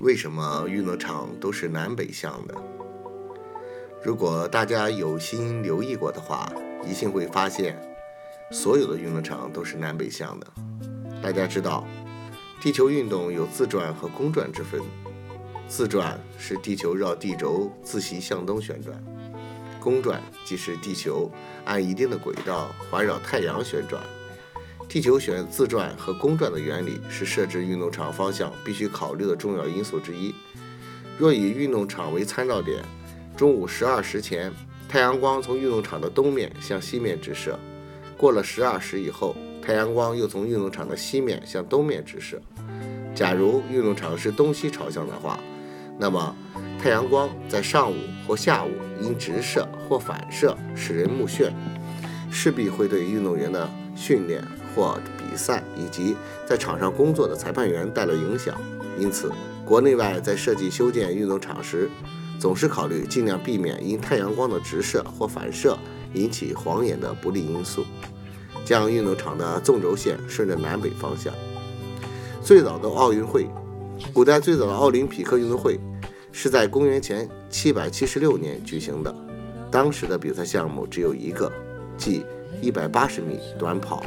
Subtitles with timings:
[0.00, 2.54] 为什么运动场都是南北向的？
[4.02, 6.50] 如果大家有心留意过的话，
[6.88, 7.78] 一定会发现，
[8.50, 10.46] 所有的运动场都是南北向的。
[11.22, 11.86] 大家知道，
[12.62, 14.80] 地球运动有自转和公转之分。
[15.68, 18.98] 自转是地球绕地轴自西向东旋转，
[19.78, 21.30] 公转即是地球
[21.66, 24.02] 按一定的轨道环绕太阳旋转。
[24.90, 30.34] 地球旋自转和公转的原理是设置运动场方向必须考虑的重要因素之一。
[31.16, 32.82] 若以运动场为参照点，
[33.36, 34.52] 中午十二时前，
[34.88, 37.52] 太阳光从运动场的东面向西面直射；
[38.16, 42.42] 过了十二时以后，太阳光又从运动场的西面向东面直射。
[43.14, 45.38] 假如运动场是东西朝向的话，
[46.00, 46.34] 那么
[46.82, 47.94] 太阳光在上午
[48.26, 51.52] 或下午因直射或反射使人目眩，
[52.28, 54.42] 势必会对运动员的训练。
[54.74, 56.16] 或比赛以及
[56.46, 58.54] 在场上工作的裁判员带来影响，
[58.98, 59.30] 因此
[59.64, 61.88] 国内外在设计修建运动场时，
[62.38, 65.78] 总是考虑尽量避免因太阳光的直射或反射
[66.14, 67.84] 引起晃眼的不利因素，
[68.64, 71.32] 将运动场的纵轴线顺着南北方向。
[72.42, 73.46] 最早的奥运会，
[74.12, 75.78] 古代最早的奥林匹克运动会
[76.32, 79.14] 是在公元前776年举行的，
[79.70, 81.52] 当时的比赛项目只有一个，
[81.96, 82.24] 即
[82.62, 84.02] 180米短跑。